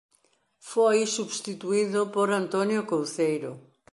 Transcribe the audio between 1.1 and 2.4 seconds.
substituído por